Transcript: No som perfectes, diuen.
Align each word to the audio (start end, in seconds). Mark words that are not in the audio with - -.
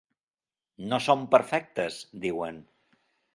No 0.93 0.99
som 1.07 1.21
perfectes, 1.35 1.99
diuen. 2.25 2.59